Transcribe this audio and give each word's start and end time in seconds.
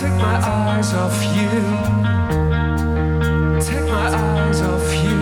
Take 0.00 0.14
my 0.14 0.38
eyes 0.42 0.94
off 0.94 1.22
you. 1.36 1.50
Take 3.60 3.86
my 3.86 4.08
eyes 4.08 4.62
off 4.62 4.94
you. 5.04 5.20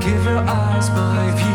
Give 0.00 0.24
your 0.24 0.38
eyes 0.38 0.90
my 0.90 1.30
view. 1.36 1.45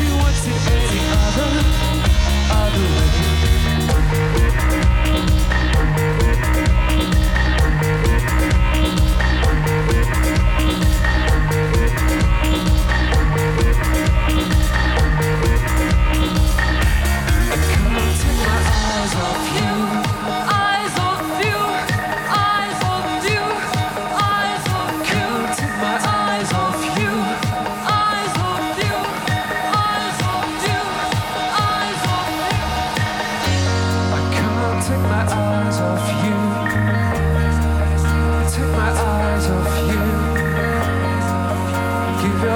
you 0.00 0.16
want 0.16 0.36
to 0.44 0.67